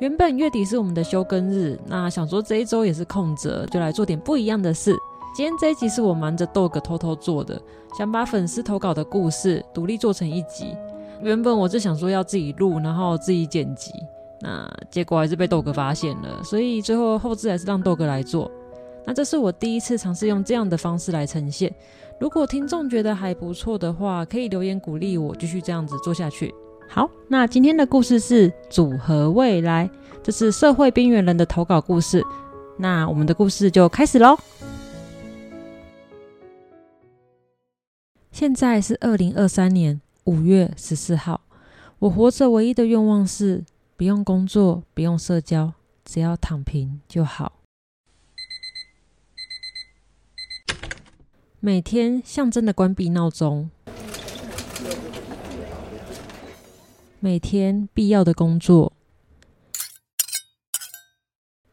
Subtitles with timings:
[0.00, 4.96] 原本月底是我们的休更日，那想说这一周也是空着，就来做点不一样的事。
[5.34, 7.60] 今天这一集是我瞒着豆哥偷偷做的，
[7.96, 10.76] 想把粉丝投稿的故事独立做成一集。
[11.20, 13.92] 原本我是想说要自己录，然后自己剪辑，
[14.40, 18.48] 那结果还是被豆哥发现了，所以最后后制还是让豆哥来做。
[19.04, 21.74] 那这是我第一次尝试用这样的方式来呈现。
[22.20, 26.54] 如果听众觉得还不错的话，可以留言鼓励我继续这样子做下去。
[26.90, 29.88] 好，那今天的故事是组合未来，
[30.22, 32.24] 这是社会边缘人的投稿故事。
[32.78, 34.38] 那我们的故事就开始喽。
[38.32, 41.42] 现在是二零二三年五月十四号，
[41.98, 43.64] 我活着唯一的愿望是
[43.96, 47.52] 不用工作，不用社交，只要躺平就好。
[51.60, 53.68] 每天象征的关闭闹钟。
[57.20, 58.92] 每天必要的工作，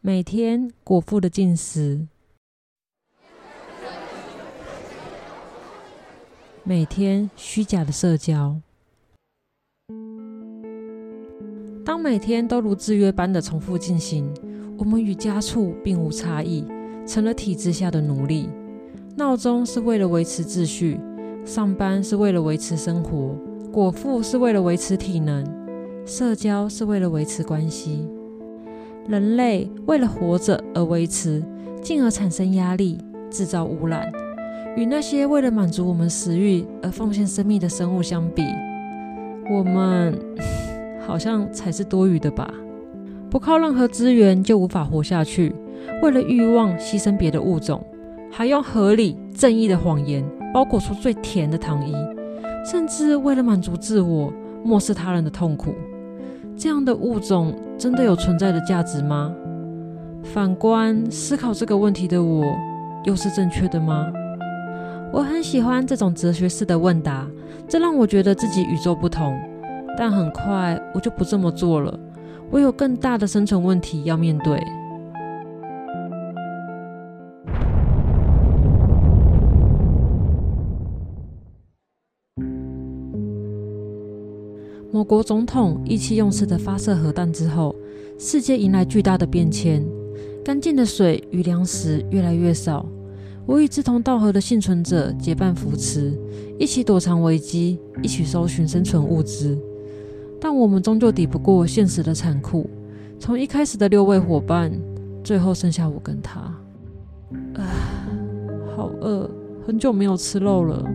[0.00, 2.08] 每天果腹的进食，
[6.62, 8.58] 每天虚假的社交。
[11.84, 14.32] 当每天都如制约般的重复进行，
[14.78, 16.66] 我们与家畜并无差异，
[17.06, 18.48] 成了体制下的奴隶。
[19.14, 20.98] 闹钟是为了维持秩序，
[21.44, 23.36] 上班是为了维持生活。
[23.74, 25.44] 果腹是为了维持体能，
[26.06, 28.06] 社交是为了维持关系。
[29.08, 31.42] 人类为了活着而维持，
[31.82, 32.96] 进而产生压力，
[33.32, 34.08] 制造污染。
[34.76, 38.44] 与那些为了满足我们食欲而奉献生命的生物相比，
[39.50, 40.16] 我们
[41.04, 42.48] 好像才是多余的吧？
[43.28, 45.52] 不靠任何资源就无法活下去，
[46.00, 47.84] 为了欲望牺牲别的物种，
[48.30, 50.24] 还用合理正义的谎言
[50.54, 51.92] 包裹出最甜的糖衣。
[52.64, 54.32] 甚至为了满足自我，
[54.64, 55.74] 漠视他人的痛苦，
[56.56, 59.34] 这样的物种真的有存在的价值吗？
[60.22, 62.46] 反观思考这个问题的我，
[63.04, 64.10] 又是正确的吗？
[65.12, 67.26] 我很喜欢这种哲学式的问答，
[67.68, 69.38] 这让我觉得自己与众不同。
[69.96, 71.96] 但很快我就不这么做了，
[72.50, 74.58] 我有更大的生存问题要面对。
[84.94, 87.74] 某国总统意气用事的发射核弹之后，
[88.16, 89.84] 世界迎来巨大的变迁，
[90.44, 92.86] 干净的水与粮食越来越少。
[93.44, 96.16] 我与志同道合的幸存者结伴扶持，
[96.60, 99.58] 一起躲藏危机，一起搜寻生存物资。
[100.40, 102.70] 但我们终究抵不过现实的残酷。
[103.18, 104.70] 从一开始的六位伙伴，
[105.24, 106.38] 最后剩下我跟他。
[107.54, 107.66] 啊，
[108.76, 109.28] 好饿，
[109.66, 110.88] 很久没有吃肉了。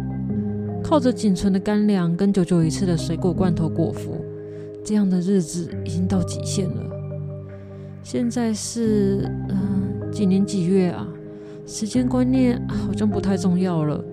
[0.89, 4.25] 靠着仅存的干粮跟久久一次的水果罐头果腹，
[4.83, 6.81] 这样的日子已经到极限了。
[8.01, 11.07] 现在是嗯、几年几月啊？
[11.67, 14.03] 时间观念好像不太重要了。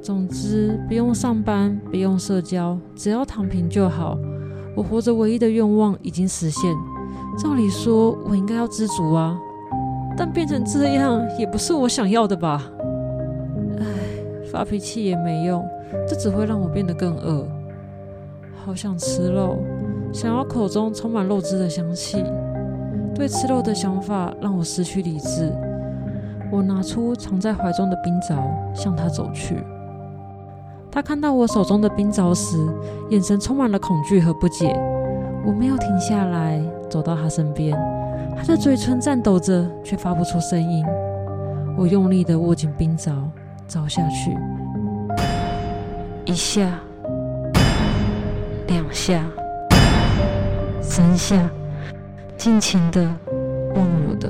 [0.00, 4.18] 总之，不用上班，不用社交，只要躺平就好。
[4.74, 6.74] 我活着唯一的愿望已经实现。
[7.38, 9.38] 照理说，我应该要知足啊，
[10.16, 12.72] 但变成这样也不是我想要的吧？
[14.50, 15.64] 发脾气也没用。
[16.08, 17.46] 这只会让我变得更饿，
[18.64, 19.56] 好想吃肉，
[20.12, 22.24] 想要口中充满肉汁的香气。
[23.14, 25.52] 对吃肉的想法让我失去理智。
[26.52, 28.36] 我拿出藏在怀中的冰凿，
[28.74, 29.56] 向他走去。
[30.90, 32.56] 他看到我手中的冰凿时，
[33.10, 34.74] 眼神充满了恐惧和不解。
[35.46, 37.78] 我没有停下来，走到他身边，
[38.36, 40.84] 他的嘴唇颤抖着，却发不出声音。
[41.76, 43.12] 我用力地握紧冰凿，
[43.68, 44.36] 凿下去。
[46.24, 46.78] 一下，
[48.66, 49.24] 两下，
[50.80, 51.48] 三下，
[52.36, 53.02] 尽情的、
[53.74, 54.28] 忘我的，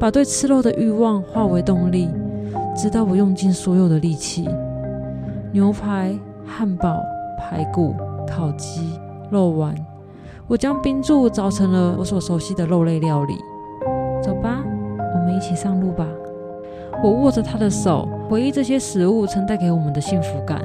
[0.00, 2.08] 把对吃肉的欲望化为动力，
[2.76, 4.48] 直到我用尽所有的力气。
[5.52, 6.96] 牛排、汉堡、
[7.38, 7.94] 排骨、
[8.26, 8.98] 烤鸡、
[9.30, 9.74] 肉丸，
[10.48, 13.34] 我将冰柱凿成了我所熟悉的肉类料理。
[14.22, 14.60] 走吧，
[15.14, 16.06] 我们一起上路吧。
[17.02, 20.62] 我握着他的手，回忆这些食物曾带给我们的幸福感，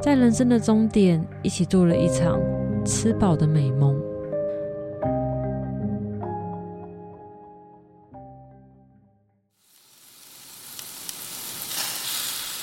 [0.00, 2.40] 在人生的终点，一起做了一场
[2.82, 3.94] 吃饱的美梦。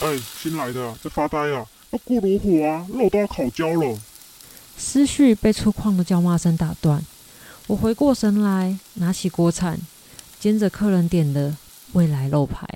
[0.01, 1.67] 哎，新来的在发呆啊？
[1.91, 3.95] 要过炉火啊，肉都要烤焦了。
[4.75, 7.05] 思绪被粗犷的叫骂声打断，
[7.67, 9.79] 我回过神来，拿起锅铲，
[10.39, 11.55] 煎着客人点的
[11.91, 12.67] 未来肉排。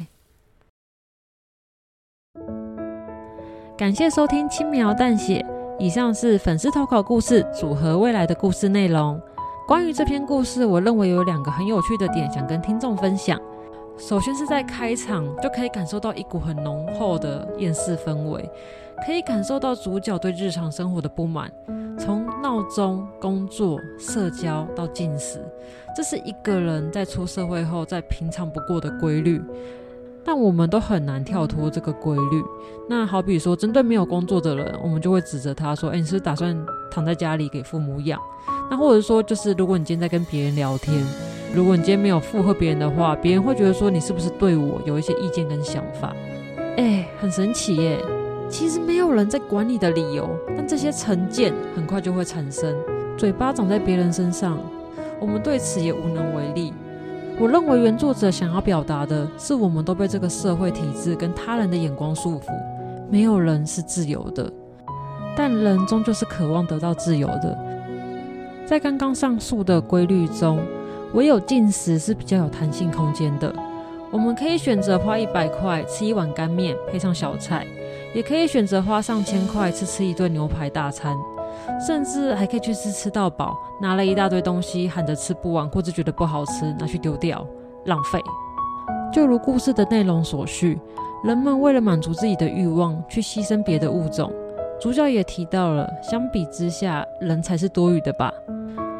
[3.77, 5.45] 感谢收听轻描淡写，
[5.77, 9.21] 以上是粉丝投稿故事组合未来的故事内容。
[9.67, 13.39] 关于这篇故事，我认为有两个很有趣的点想跟听众分享。
[13.95, 18.49] 首先是在开场就可以感受到一股很浓厚的厌世氛围，
[19.05, 21.51] 可以感受到主角对日常生活的不满，
[21.99, 25.39] 从闹钟、工作、社交到进食，
[25.95, 29.39] 这是一个人在出社会后再平常不过的规律。
[30.27, 32.43] 但我们都很难跳脱这个规律。
[32.89, 36.53] 那好比说，针对没有工作的人，我们就会指责他说：“哎，你是打算
[36.91, 38.19] 躺在家里给父母养？”
[38.69, 41.01] 那或者说，就是如果你今天在跟别人聊天。
[41.55, 46.13] 如果你今天没有附和别人的话，别人会觉得说你是不是对我有一些意见跟想法？
[46.75, 48.03] 哎，很神奇耶！
[48.49, 52.75] 其实没有人在管你的理由，但这些成见很快就会产生。
[53.15, 54.59] 嘴巴长在别人身上，
[55.21, 56.73] 我们对此也无能为力。
[57.39, 62.47] 我认为原作者想要表达的是，我们都被这个社会体制跟他人的眼光束缚，
[63.09, 64.51] 没有人是自由的。
[65.35, 67.57] 但人终究是渴望得到自由的。
[68.65, 70.59] 在刚刚上述的规律中。
[71.13, 73.55] 唯有进食是比较有弹性空间的。
[74.11, 77.65] 我们可以选择花一百块吃一碗干面配上小菜，
[78.13, 81.15] 也可以选择花上千块吃吃一顿牛排大餐，
[81.85, 87.45] 甚至还可以去吃吃到饱，拿了一大堆东西喊着吃不完，或者觉得不好吃拿去丢掉，
[87.85, 88.19] 浪费。
[89.13, 90.79] 就如故事的内容所叙，
[91.23, 94.31] 人们为了满足自己的欲望去牺牲别的物种。
[94.79, 98.31] 主角也提到了，相比之下，人才是多余的吧。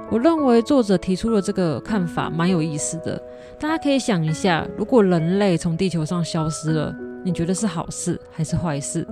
[0.10, 3.22] 我认为作者提出了这个看法蛮有意思的，
[3.60, 9.06] 大家可以想一下，如果人类从地球上消失了，你觉得是好事还是坏事？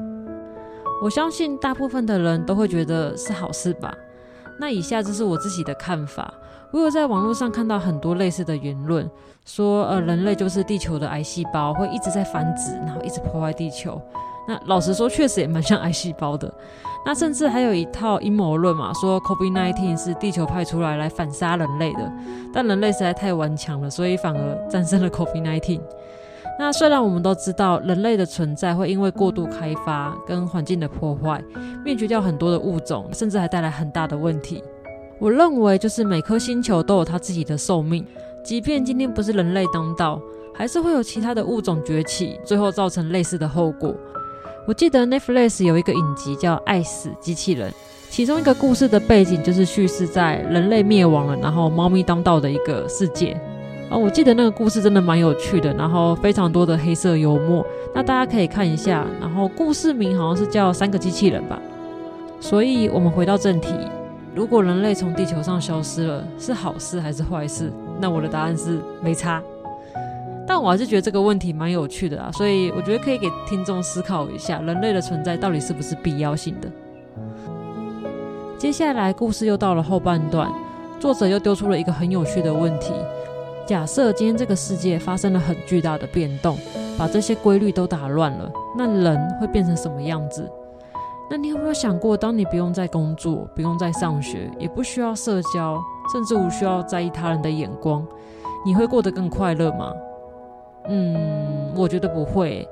[1.06, 3.94] 我相信大部分的人都会觉得是好事吧。
[4.60, 6.34] 那以下就是我自己的看法。
[6.72, 9.08] 我有在网络上看到很多类似的言论，
[9.46, 14.02] 说呃人类就是地球的癌细胞，会一直在繁殖，然后一直破坏地球。
[14.48, 16.52] 那老实说，确实也蛮像癌细胞的。
[17.06, 22.12] 那甚至还有一套阴谋论嘛，说 COVID-19 是地球派出来来反杀人类的，
[22.52, 25.82] 但人类实在太顽强了，所以反而战胜了 COVID-19。
[26.58, 31.44] 那虽然我们都知道人类的存在会因为过度开发跟环境的破坏，
[31.84, 34.64] 灭绝掉很多的物种，甚至还带来很大的问题。
[35.20, 38.06] 我认为就是每颗星球都有它自己的寿命，
[38.44, 40.22] 即便今天不是人类当道，
[40.54, 43.94] 还是会有其他的物种崛起，最后造成类似的后果。
[44.66, 47.70] 我记得 Netflix 有一个影集叫《爱死机器人》，
[48.10, 53.40] 其中一个故事的背景就是叙事在人类灭亡了，然后猫咪当道的一个世界。
[53.98, 59.06] 我记得那个故事真的蛮有趣的，然后非常多的黑色幽默，那大家可以看一下。
[59.20, 61.60] 然后故事名好像是叫《三个机器人》吧。
[62.40, 63.74] 所以我们回到正题，
[64.36, 67.72] 如果人类从地球上消失了，是好事还是坏事？
[68.00, 69.42] 那我的答案是没差。
[70.48, 76.70] 但我还是觉得这个问题蛮有趣的啊，所以我觉得可以给听众思考一下，人类的存在到底是不是必要性的？
[78.58, 80.52] 接下来故事又到了后半段，
[81.00, 82.92] 作者又丢出了一个很有趣的问题：
[83.66, 86.56] 假设今天这个世界发生了很巨大的变动，
[87.00, 90.48] 把这些规律都打乱了，那人会变成什么样子？
[91.32, 95.82] 那你有没有想过，当你不用再工作，不用再上学，也不需要社交，
[96.14, 98.06] 甚至无需要在意他人的眼光，
[98.64, 99.92] 你会过得更快乐吗？
[100.88, 102.68] 嗯，我觉得不会。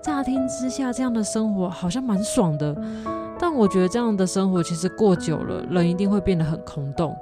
[0.00, 2.72] 乍听之下，这样的生活好像蛮爽的，
[3.36, 7.16] 但我觉得这样的生活其实过久了，人一定会变得很空洞。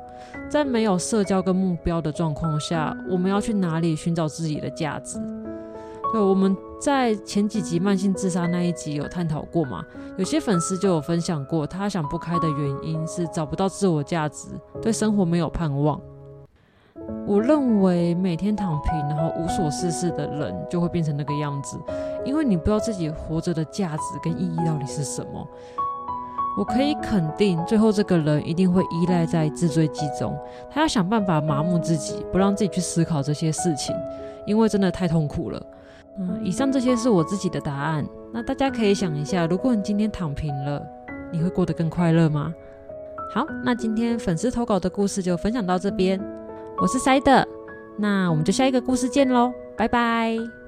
[0.48, 5.18] 在没有社交跟目标的状况下，我们要去哪里寻找自己的价值？
[6.12, 9.84] 对，我们在前几集慢性自杀那一集有探讨过嘛？
[10.16, 14.48] 有些粉丝就有分享过，他想不开的原因是找不到自我价值，
[14.80, 16.00] 对生活没有盼望。
[17.26, 21.76] 我认为每天躺平，然后无所事事的人就会变成那个样子，
[22.24, 25.48] 因为你不知道自己活着的价值跟意义到底是什么。
[26.56, 30.38] 我可以肯定，最后这个人一定会依赖在自罪记中，
[30.70, 33.94] 他要想办法麻木自己，不让自己去思考这些事情，
[34.46, 35.60] 因为真的太痛苦了。
[36.18, 40.80] 嗯，以上这些是我自己的答案，那大家可以想一下，如果你今天躺平了，
[41.32, 42.54] 你会过得更快乐吗？
[43.32, 46.20] 好，那今天粉丝投稿的故事就分享到这边。
[46.80, 47.44] 我是塞德，
[47.98, 50.63] 那我们就下一个故事见喽，拜拜。